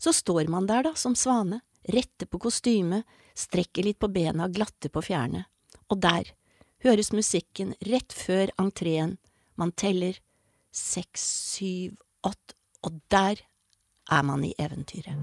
Så 0.00 0.14
står 0.16 0.48
man 0.48 0.66
der, 0.66 0.88
da, 0.88 0.94
som 0.96 1.12
svane, 1.18 1.60
retter 1.84 2.26
på 2.30 2.40
kostymet, 2.48 3.04
strekker 3.36 3.84
litt 3.84 4.00
på 4.00 4.08
bena, 4.10 4.48
glatter 4.48 4.90
på 4.90 5.04
fjærene 5.04 5.44
og 5.88 6.00
der 6.04 6.32
høres 6.84 7.10
musikken 7.16 7.74
rett 7.88 8.14
før 8.14 8.52
entreen, 8.60 9.16
man 9.58 9.72
teller 9.72 10.20
seks, 10.72 11.24
syv, 11.54 11.96
åtte, 12.24 12.54
og 12.82 13.00
der 13.10 13.34
er 14.10 14.22
man 14.22 14.44
i 14.44 14.54
eventyret. 14.58 15.16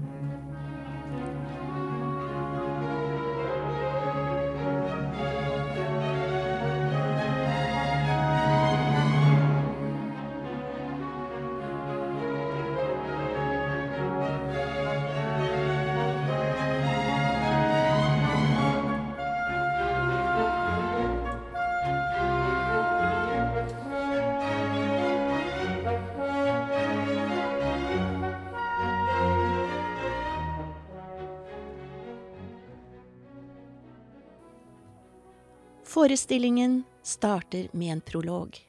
Forestillingen 35.96 36.84
starter 37.02 37.68
med 37.72 37.92
en 37.92 38.00
prolog. 38.00 38.68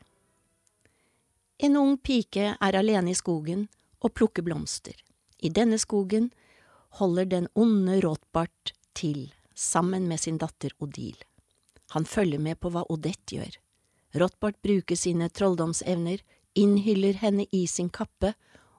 En 1.58 1.78
ung 1.78 1.98
pike 1.98 2.54
er 2.62 2.76
alene 2.80 3.12
i 3.12 3.16
skogen 3.20 3.66
og 4.00 4.14
plukker 4.16 4.46
blomster. 4.48 4.94
I 5.44 5.52
denne 5.52 5.76
skogen 5.76 6.30
holder 7.02 7.28
den 7.28 7.50
onde 7.52 7.98
Rothbart 8.06 8.72
til 8.96 9.34
sammen 9.52 10.08
med 10.08 10.24
sin 10.24 10.38
datter 10.40 10.72
Odile. 10.80 11.28
Han 11.92 12.08
følger 12.08 12.40
med 12.40 12.62
på 12.64 12.72
hva 12.72 12.86
Odette 12.88 13.36
gjør. 13.36 13.60
Rothbart 14.24 14.62
bruker 14.64 14.96
sine 14.96 15.28
trolldomsevner, 15.28 16.24
innhyller 16.56 17.20
henne 17.20 17.50
i 17.52 17.66
sin 17.68 17.92
kappe 17.92 18.38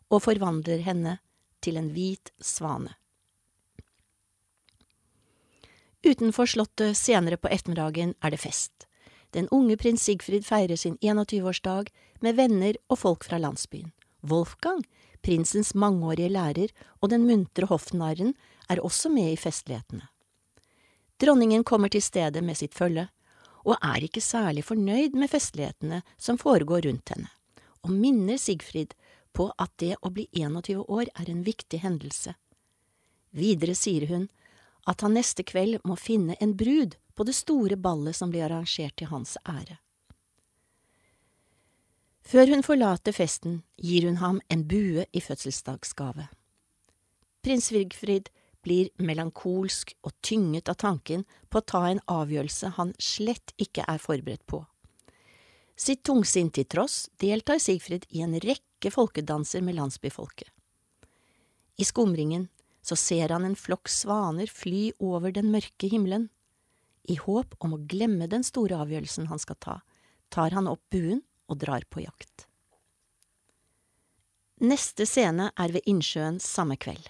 og 0.08 0.24
forvandler 0.24 0.80
henne 0.88 1.18
til 1.60 1.76
en 1.76 1.92
hvit 1.92 2.32
svane. 2.40 2.96
Utenfor 6.06 6.46
slottet 6.46 6.96
senere 6.96 7.36
på 7.36 7.50
ettermiddagen 7.50 8.14
er 8.22 8.30
det 8.30 8.40
fest. 8.42 8.86
Den 9.34 9.48
unge 9.52 9.76
prins 9.76 10.04
Sigfrid 10.06 10.46
feirer 10.46 10.76
sin 10.76 10.96
21-årsdag 11.02 11.90
med 12.24 12.36
venner 12.38 12.78
og 12.88 13.00
folk 13.02 13.26
fra 13.26 13.40
landsbyen. 13.42 13.90
Wolfgang, 14.22 14.84
prinsens 15.22 15.74
mangeårige 15.74 16.30
lærer 16.32 16.72
og 17.02 17.10
den 17.12 17.26
muntre 17.26 17.66
hoffnarren, 17.66 18.34
er 18.70 18.80
også 18.84 19.10
med 19.12 19.32
i 19.32 19.36
festlighetene. 19.40 20.06
Dronningen 21.18 21.64
kommer 21.64 21.90
til 21.90 22.02
stedet 22.02 22.44
med 22.44 22.56
sitt 22.56 22.74
følge, 22.78 23.08
og 23.66 23.76
er 23.82 24.04
ikke 24.06 24.22
særlig 24.22 24.64
fornøyd 24.64 25.16
med 25.18 25.30
festlighetene 25.30 26.02
som 26.16 26.38
foregår 26.38 26.86
rundt 26.86 27.10
henne, 27.10 27.28
og 27.82 27.90
minner 27.90 28.38
Sigfrid 28.38 28.94
på 29.34 29.50
at 29.58 29.72
det 29.82 29.96
å 30.00 30.12
bli 30.14 30.28
21 30.32 30.84
år 30.86 31.10
er 31.14 31.30
en 31.30 31.42
viktig 31.44 31.82
hendelse. 31.82 32.36
Videre 33.34 33.74
sier 33.76 34.06
hun 34.08 34.28
at 34.88 35.04
han 35.04 35.14
neste 35.18 35.44
kveld 35.44 35.82
må 35.84 35.98
finne 36.00 36.36
en 36.40 36.54
brud 36.56 36.96
på 37.14 37.26
det 37.28 37.36
store 37.36 37.76
ballet 37.76 38.16
som 38.16 38.32
blir 38.32 38.46
arrangert 38.46 38.96
til 38.96 39.10
hans 39.12 39.36
ære. 39.44 39.76
Før 42.28 42.50
hun 42.52 42.64
forlater 42.64 43.14
festen, 43.16 43.62
gir 43.80 44.04
hun 44.04 44.18
ham 44.20 44.40
en 44.52 44.66
bue 44.68 45.06
i 45.12 45.20
fødselsdagsgave. 45.24 46.28
Prins 47.44 47.70
Vigfrid 47.72 48.28
blir 48.64 48.90
melankolsk 49.00 49.94
og 50.04 50.12
tynget 50.24 50.68
av 50.68 50.76
tanken 50.82 51.24
på 51.48 51.60
å 51.60 51.66
ta 51.72 51.84
en 51.88 52.02
avgjørelse 52.10 52.74
han 52.76 52.92
slett 53.00 53.54
ikke 53.56 53.86
er 53.88 54.02
forberedt 54.02 54.44
på. 54.50 54.60
Sitt 55.78 56.02
tungsinn 56.04 56.50
til 56.50 56.66
tross 56.66 57.06
deltar 57.22 57.60
Sigfrid 57.62 58.08
i 58.10 58.24
en 58.26 58.34
rekke 58.42 58.90
folkedanser 58.90 59.62
med 59.62 59.78
landsbyfolket. 59.78 60.50
I 61.78 61.86
skumringen 61.86 62.48
så 62.88 62.96
ser 62.96 63.34
han 63.34 63.44
en 63.44 63.56
flokk 63.58 63.90
svaner 63.92 64.48
fly 64.48 64.88
over 65.04 65.32
den 65.34 65.50
mørke 65.52 65.90
himmelen. 65.92 66.30
I 67.04 67.18
håp 67.20 67.54
om 67.64 67.74
å 67.76 67.82
glemme 67.90 68.28
den 68.32 68.44
store 68.44 68.78
avgjørelsen 68.80 69.28
han 69.28 69.40
skal 69.42 69.58
ta, 69.60 69.74
tar 70.32 70.56
han 70.56 70.70
opp 70.70 70.84
buen 70.92 71.20
og 71.48 71.60
drar 71.60 71.84
på 71.92 72.04
jakt. 72.04 72.46
Neste 74.64 75.04
scene 75.06 75.50
er 75.54 75.74
ved 75.76 75.84
innsjøen 75.86 76.40
samme 76.42 76.78
kveld. 76.80 77.04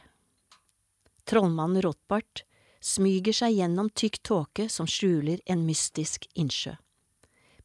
Trollmannen 1.28 1.82
Rothbart 1.84 2.42
smyger 2.84 3.36
seg 3.36 3.54
gjennom 3.56 3.88
tykk 3.94 4.20
tåke 4.26 4.68
som 4.72 4.86
skjuler 4.90 5.40
en 5.46 5.64
mystisk 5.66 6.26
innsjø. 6.34 6.74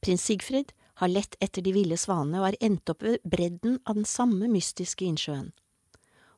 Prins 0.04 0.24
Sigfrid 0.24 0.72
har 1.02 1.10
lett 1.10 1.36
etter 1.42 1.66
de 1.66 1.74
ville 1.76 1.98
svanene 1.98 2.40
og 2.40 2.48
har 2.52 2.62
endt 2.62 2.94
opp 2.94 3.04
ved 3.04 3.26
bredden 3.26 3.80
av 3.90 3.98
den 3.98 4.08
samme 4.08 4.50
mystiske 4.52 5.06
innsjøen. 5.08 5.52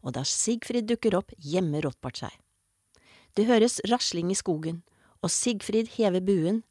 Og 0.06 0.14
da 0.14 0.24
Sigfrid 0.28 0.88
dukker 0.90 1.18
opp, 1.18 1.34
gjemmer 1.42 1.86
Rothbart 1.88 2.22
seg. 2.22 2.34
Det 3.36 3.48
høres 3.50 3.82
rasling 3.90 4.30
i 4.32 4.38
skogen, 4.38 4.84
og 5.26 5.34
Sigfrid 5.34 5.96
hever 5.98 6.22
buen, 6.24 6.62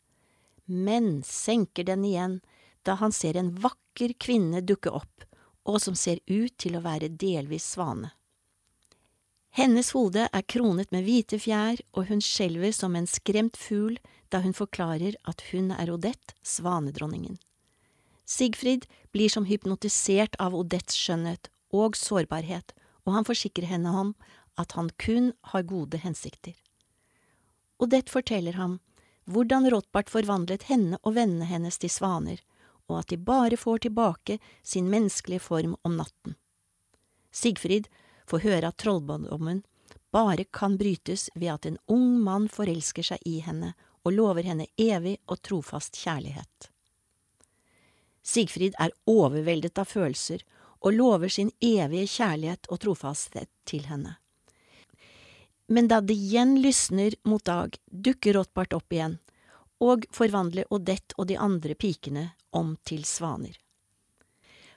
men 0.65 1.19
senker 1.27 1.85
den 1.85 2.07
igjen 2.09 2.39
da 2.87 2.97
han 3.01 3.13
ser 3.13 3.37
en 3.37 3.51
vakker 3.61 4.15
kvinne 4.21 4.63
dukke 4.65 4.93
opp, 4.93 5.25
og 5.65 5.81
som 5.83 5.97
ser 5.97 6.21
ut 6.29 6.55
til 6.61 6.77
å 6.77 6.85
være 6.85 7.11
delvis 7.21 7.67
svane. 7.75 8.13
Hennes 9.55 9.93
hode 9.95 10.27
er 10.27 10.47
kronet 10.51 10.91
med 10.91 11.05
hvite 11.07 11.39
fjær, 11.39 11.79
og 11.95 12.09
hun 12.11 12.23
skjelver 12.25 12.73
som 12.75 12.97
en 12.99 13.07
skremt 13.07 13.57
fugl 13.57 14.01
da 14.35 14.41
hun 14.43 14.57
forklarer 14.57 15.15
at 15.31 15.45
hun 15.53 15.71
er 15.71 15.93
Odette, 15.95 16.35
svanedronningen. 16.43 17.39
Sigfrid 18.27 18.89
blir 19.15 19.31
som 19.31 19.47
hypnotisert 19.47 20.35
av 20.43 20.57
Odettes 20.59 20.99
skjønnhet 20.99 21.53
og 21.71 21.95
sårbarhet, 21.99 22.73
og 23.05 23.13
han 23.17 23.27
forsikrer 23.29 23.69
henne 23.69 23.93
om 23.93 24.15
at 24.61 24.73
han 24.79 24.91
kun 25.01 25.33
har 25.53 25.67
gode 25.69 26.01
hensikter. 26.03 26.55
Odette 27.83 28.13
forteller 28.13 28.57
ham 28.61 28.79
hvordan 29.25 29.69
Rothbart 29.73 30.11
forvandlet 30.13 30.67
henne 30.69 30.99
og 31.03 31.17
vennene 31.17 31.49
hennes 31.49 31.79
til 31.81 31.91
svaner, 31.91 32.41
og 32.89 33.01
at 33.01 33.13
de 33.13 33.17
bare 33.17 33.57
får 33.57 33.87
tilbake 33.87 34.39
sin 34.63 34.91
menneskelige 34.93 35.41
form 35.41 35.77
om 35.83 35.97
natten. 35.97 36.37
Sigfrid 37.33 37.89
får 38.29 38.45
høre 38.45 38.69
at 38.69 38.79
trolldommen 38.81 39.63
bare 40.15 40.45
kan 40.45 40.77
brytes 40.79 41.31
ved 41.35 41.51
at 41.55 41.67
en 41.67 41.81
ung 41.91 42.21
mann 42.23 42.47
forelsker 42.53 43.03
seg 43.03 43.25
i 43.27 43.41
henne 43.43 43.73
og 44.05 44.15
lover 44.15 44.47
henne 44.47 44.69
evig 44.79 45.17
og 45.27 45.41
trofast 45.43 45.97
kjærlighet. 45.99 46.69
Sigfrid 48.25 48.77
er 48.81 48.95
overveldet 49.11 49.81
av 49.81 49.89
følelser 49.91 50.45
og 50.85 50.93
lover 50.93 51.33
sin 51.33 51.51
evige 51.65 52.07
kjærlighet 52.19 52.69
og 52.69 52.83
trofasthet 52.85 53.51
til 53.69 53.87
henne. 53.89 54.19
Men 55.67 55.89
da 55.89 56.03
det 56.05 56.17
igjen 56.21 56.59
lysner 56.61 57.17
mot 57.25 57.45
dag, 57.45 57.77
dukker 57.89 58.37
Rothbart 58.37 58.77
opp 58.77 58.93
igjen 58.93 59.17
og 59.85 60.05
forvandler 60.15 60.69
Odette 60.73 61.17
og 61.19 61.29
de 61.31 61.39
andre 61.41 61.75
pikene 61.75 62.29
om 62.55 62.75
til 62.85 63.05
svaner. 63.09 63.57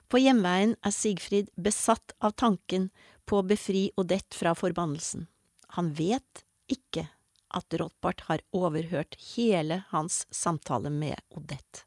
På 0.07 0.19
hjemveien 0.23 0.77
er 0.87 0.95
Sigfrid 0.95 1.51
besatt 1.59 2.15
av 2.23 2.37
tanken 2.39 2.89
på 3.27 3.41
å 3.41 3.47
befri 3.47 3.89
Odette 3.99 4.39
fra 4.39 4.55
forbannelsen. 4.55 5.27
Han 5.75 5.91
vet 5.97 6.45
ikke 6.71 7.09
at 7.57 7.75
Rothbart 7.79 8.23
har 8.29 8.43
overhørt 8.55 9.19
hele 9.35 9.81
hans 9.91 10.23
samtale 10.31 10.91
med 10.91 11.19
Odette. 11.35 11.86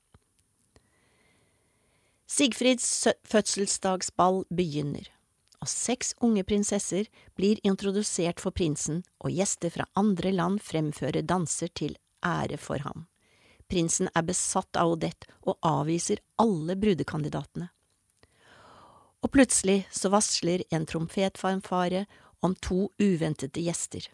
Sigfrids 2.31 3.09
fødselsdagsball 3.27 4.45
begynner, 4.55 5.09
og 5.59 5.69
seks 5.69 6.13
unge 6.23 6.45
prinsesser 6.47 7.09
blir 7.35 7.59
introdusert 7.67 8.39
for 8.39 8.55
prinsen, 8.55 9.01
og 9.19 9.35
gjester 9.35 9.73
fra 9.75 9.89
andre 9.99 10.31
land 10.37 10.61
fremfører 10.63 11.27
danser 11.27 11.73
til 11.75 11.97
ære 12.23 12.61
for 12.63 12.79
ham. 12.87 13.09
Prinsen 13.67 14.13
er 14.15 14.29
besatt 14.29 14.79
av 14.79 14.95
Odette 14.95 15.27
og 15.43 15.59
avviser 15.67 16.23
alle 16.39 16.79
brudekandidatene. 16.79 17.67
Og 19.27 19.35
plutselig 19.35 19.83
så 19.91 20.15
varsler 20.15 20.63
en 20.71 20.87
trompetfanfare 20.87 22.07
om 22.47 22.55
to 22.63 22.93
uventede 23.03 23.67
gjester. 23.67 24.07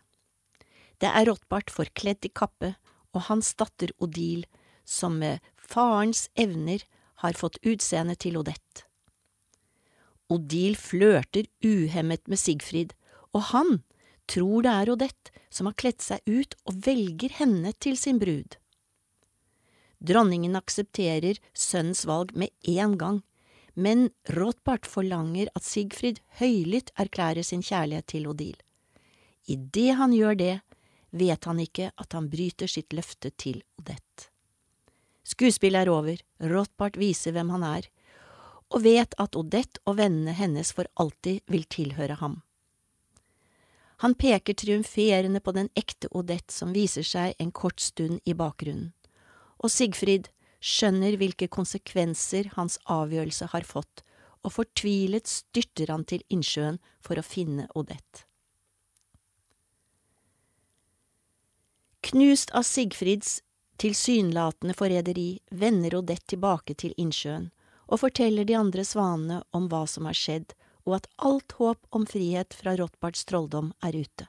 Det 0.97 1.13
er 1.13 1.29
Rothbart 1.29 1.69
forkledd 1.69 2.25
i 2.25 2.33
kappe 2.33 2.75
og 3.13 3.29
hans 3.29 3.53
datter 3.61 3.93
Odile, 4.01 4.49
som 4.89 5.21
med 5.21 5.45
farens 5.61 6.31
evner 6.35 6.81
har 7.23 7.39
fått 7.39 7.59
utseendet 7.63 8.21
til 8.25 8.39
Odette. 8.41 8.85
Odile 10.33 10.79
flørter 10.79 11.47
uhemmet 11.65 12.27
med 12.27 12.41
Sigfrid, 12.41 12.95
og 13.33 13.53
han 13.53 13.81
tror 14.27 14.67
det 14.67 14.73
er 14.73 14.93
Odette 14.97 15.45
som 15.51 15.69
har 15.71 15.77
kledd 15.79 16.03
seg 16.03 16.23
ut 16.27 16.57
og 16.67 16.81
velger 16.87 17.37
henne 17.39 17.73
til 17.79 17.99
sin 18.01 18.19
brud. 18.23 18.59
Dronningen 20.07 20.59
aksepterer 20.59 21.39
sønnens 21.57 22.05
valg 22.09 22.35
med 22.37 22.53
en 22.69 22.99
gang, 23.01 23.23
men 23.75 24.11
Rothbart 24.37 24.89
forlanger 24.89 25.49
at 25.57 25.65
Sigfrid 25.65 26.21
høylytt 26.41 26.93
erklærer 27.01 27.45
sin 27.47 27.65
kjærlighet 27.65 28.09
til 28.13 28.29
Odile. 28.29 28.61
Idet 29.47 29.97
han 30.01 30.13
gjør 30.17 30.39
det, 30.41 30.55
vet 31.17 31.45
han 31.45 31.61
ikke 31.63 31.93
at 31.97 32.17
han 32.17 32.29
bryter 32.33 32.71
sitt 32.71 32.97
løfte 32.97 33.31
til 33.39 33.63
Odette. 33.79 34.33
Skuespillet 35.27 35.87
er 35.87 35.91
over, 35.91 36.21
Rothbart 36.39 36.99
viser 37.01 37.35
hvem 37.35 37.51
han 37.57 37.65
er, 37.67 37.89
og 38.71 38.83
vet 38.85 39.15
at 39.23 39.39
Odette 39.39 39.83
og 39.87 39.99
vennene 39.99 40.35
hennes 40.39 40.71
for 40.75 40.87
alltid 41.03 41.43
vil 41.51 41.67
tilhøre 41.71 42.19
ham. 42.21 42.41
Han 44.05 44.15
peker 44.15 44.55
triumferende 44.55 45.41
på 45.41 45.55
den 45.57 45.71
ekte 45.79 46.11
Odette 46.13 46.53
som 46.53 46.75
viser 46.77 47.07
seg 47.07 47.35
en 47.43 47.51
kort 47.51 47.81
stund 47.81 48.21
i 48.29 48.37
bakgrunnen, 48.37 48.93
og 49.57 49.73
Sigfrid 49.73 50.29
skjønner 50.61 51.17
hvilke 51.19 51.49
konsekvenser 51.49 52.53
hans 52.55 52.77
avgjørelse 52.93 53.51
har 53.55 53.67
fått, 53.67 54.05
og 54.45 54.53
fortvilet 54.61 55.27
styrter 55.27 55.91
han 55.91 56.05
til 56.07 56.23
innsjøen 56.31 56.79
for 57.03 57.19
å 57.19 57.25
finne 57.27 57.67
Odette. 57.75 58.27
Knust 62.07 62.53
av 62.55 62.63
Sigfrids 62.63 63.41
tilsynelatende 63.83 64.75
forræderi 64.77 65.39
vender 65.51 65.99
Odette 65.99 66.35
tilbake 66.35 66.75
til 66.75 66.95
innsjøen 67.01 67.51
og 67.87 68.01
forteller 68.03 68.47
de 68.47 68.57
andre 68.59 68.85
svanene 68.85 69.43
om 69.55 69.69
hva 69.71 69.85
som 69.91 70.09
har 70.09 70.17
skjedd, 70.17 70.55
og 70.87 70.99
at 70.99 71.09
alt 71.29 71.55
håp 71.59 71.87
om 71.95 72.07
frihet 72.07 72.55
fra 72.55 72.75
Rothbards 72.79 73.25
trolldom 73.27 73.73
er 73.83 73.99
ute. 73.99 74.27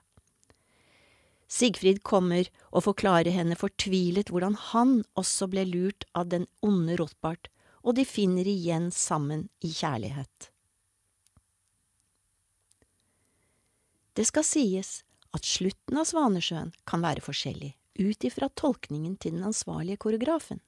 Sigfrid 1.47 2.01
kommer 2.03 2.49
og 2.73 2.83
forklarer 2.89 3.31
henne 3.31 3.55
fortvilet 3.55 4.29
hvordan 4.33 4.57
han 4.73 4.99
også 5.15 5.47
ble 5.51 5.63
lurt 5.69 6.05
av 6.17 6.27
den 6.33 6.45
onde 6.65 6.97
Rothbard, 6.99 7.47
og 7.87 7.95
de 7.95 8.05
finner 8.05 8.47
igjen 8.49 8.89
sammen 8.91 9.47
i 9.63 9.71
kjærlighet. 9.71 10.51
Det 14.17 14.25
skal 14.27 14.43
sies 14.43 14.91
at 15.37 15.45
slutten 15.45 15.99
av 16.01 16.09
Svanesjøen 16.09 16.73
kan 16.89 17.03
være 17.05 17.23
forskjellig 17.23 17.75
ut 17.99 18.23
ifra 18.27 18.49
tolkningen 18.49 19.17
til 19.17 19.37
den 19.37 19.45
ansvarlige 19.47 20.01
koreografen. 20.05 20.61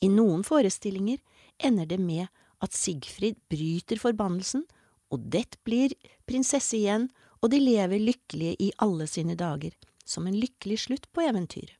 I 0.00 0.10
noen 0.12 0.44
forestillinger 0.46 1.18
ender 1.58 1.88
det 1.90 1.98
med 2.00 2.28
at 2.62 2.74
Sigfrid 2.74 3.38
bryter 3.50 3.98
forbannelsen, 4.00 4.64
og 5.10 5.24
det 5.32 5.58
blir 5.66 5.94
prinsesse 6.28 6.76
igjen, 6.78 7.08
og 7.42 7.52
de 7.52 7.60
lever 7.62 8.02
lykkelige 8.02 8.58
i 8.62 8.72
alle 8.82 9.06
sine 9.10 9.36
dager, 9.38 9.74
som 10.04 10.26
en 10.26 10.36
lykkelig 10.38 10.78
slutt 10.86 11.06
på 11.14 11.24
eventyret. 11.26 11.74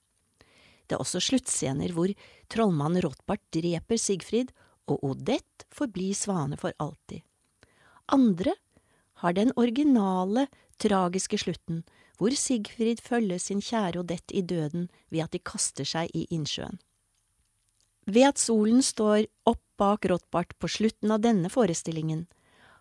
Det 0.88 0.96
er 0.96 1.02
også 1.02 1.20
sluttscener 1.20 1.92
hvor 1.92 2.08
trollmannen 2.48 3.02
Rothbart 3.04 3.42
dreper 3.52 4.00
Sigfrid, 4.00 4.54
og 4.88 5.02
Odette 5.04 5.66
forblir 5.74 6.16
svane 6.16 6.56
for 6.56 6.72
alltid. 6.80 7.20
Andre 8.08 8.54
har 9.20 9.34
den 9.36 9.52
originale, 9.60 10.46
tragiske 10.80 11.36
slutten, 11.42 11.82
hvor 12.18 12.34
Sigfrid 12.34 13.00
følger 13.04 13.38
sin 13.38 13.60
kjære 13.62 14.02
Odette 14.02 14.34
i 14.34 14.42
døden 14.42 14.88
ved 15.10 15.24
at 15.24 15.32
de 15.34 15.38
kaster 15.38 15.86
seg 15.86 16.10
i 16.14 16.26
innsjøen. 16.34 16.80
Ved 18.08 18.24
at 18.30 18.40
solen 18.40 18.82
står 18.82 19.28
opp 19.46 19.62
bak 19.78 20.08
Rothbart 20.10 20.56
på 20.58 20.68
slutten 20.68 21.12
av 21.14 21.22
denne 21.22 21.50
forestillingen, 21.52 22.26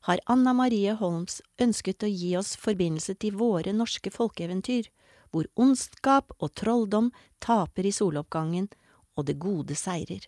har 0.08 0.22
Anna 0.26 0.54
Marie 0.56 0.94
Holms 0.96 1.42
ønsket 1.62 2.06
å 2.06 2.10
gi 2.10 2.32
oss 2.40 2.56
forbindelse 2.58 3.18
til 3.22 3.36
våre 3.38 3.74
norske 3.76 4.10
folkeeventyr, 4.14 4.88
hvor 5.30 5.50
ondskap 5.60 6.32
og 6.40 6.54
trolldom 6.56 7.12
taper 7.44 7.86
i 7.86 7.92
soloppgangen 7.92 8.70
og 9.18 9.28
det 9.28 9.36
gode 9.42 9.76
seirer. 9.76 10.24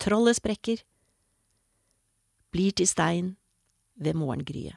Trollet 0.00 0.40
sprekker, 0.40 0.82
blir 2.50 2.74
til 2.74 2.88
stein 2.90 3.36
ved 3.94 4.18
morgengryet. 4.18 4.74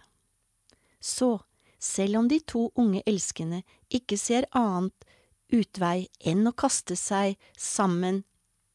Så 1.02 1.40
selv 1.84 2.22
om 2.22 2.30
de 2.32 2.40
to 2.40 2.70
unge 2.80 3.04
elskende 3.10 3.64
ikke 3.92 4.18
ser 4.20 4.48
annet 4.56 5.08
utvei 5.54 6.08
enn 6.32 6.48
å 6.48 6.56
kaste 6.56 6.96
seg 6.98 7.36
sammen 7.60 8.24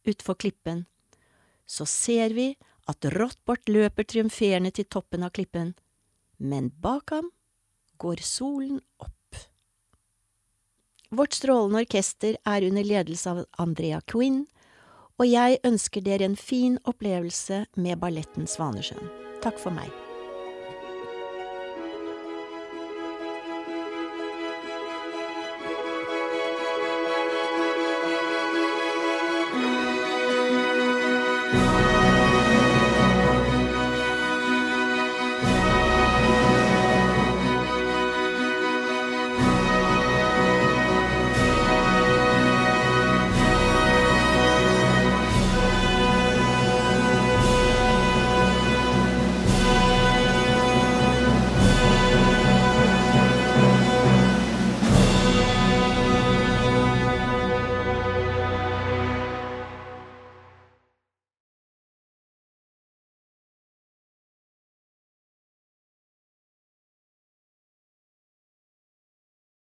utfor 0.09 0.39
klippen, 0.39 0.85
så 1.67 1.87
ser 1.89 2.37
vi 2.37 2.53
at 2.89 3.05
Rothbart 3.17 3.69
løper 3.69 4.07
triumferende 4.09 4.73
til 4.77 4.89
toppen 4.89 5.25
av 5.27 5.35
klippen, 5.37 5.75
men 6.39 6.71
bak 6.85 7.13
ham 7.17 7.31
går 8.01 8.23
solen 8.25 8.81
opp. 9.03 9.15
Vårt 11.09 11.37
strålende 11.37 11.85
orkester 11.85 12.37
er 12.45 12.69
under 12.69 12.85
ledelse 12.85 13.33
av 13.33 13.45
Andrea 13.61 14.01
Quinn, 14.05 14.45
og 15.19 15.27
jeg 15.27 15.59
ønsker 15.67 16.05
dere 16.05 16.29
en 16.29 16.37
fin 16.39 16.77
opplevelse 16.87 17.65
med 17.81 17.99
balletten 18.05 18.47
Svanesjøen. 18.47 19.09
Takk 19.43 19.59
for 19.61 19.75
meg. 19.75 20.08